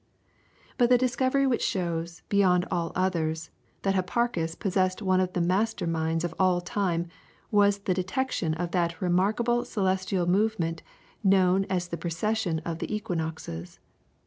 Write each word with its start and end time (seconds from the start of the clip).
But 0.79 0.89
the 0.89 0.97
discovery 0.97 1.45
which 1.45 1.61
shows, 1.63 2.23
beyond 2.27 2.65
all 2.71 2.91
others, 2.95 3.51
that 3.83 3.93
Hipparchus 3.93 4.55
possessed 4.55 4.99
one 5.03 5.19
of 5.19 5.33
the 5.33 5.41
master 5.41 5.85
minds 5.85 6.23
of 6.23 6.33
all 6.39 6.59
time 6.59 7.05
was 7.51 7.77
the 7.77 7.93
detection 7.93 8.55
of 8.55 8.71
that 8.71 8.99
remarkable 8.99 9.63
celestial 9.63 10.25
movement 10.25 10.81
known 11.23 11.65
as 11.65 11.89
the 11.89 11.97
precession 12.01 12.57
of 12.65 12.79
the 12.79 12.91
equinoxes. 12.91 13.79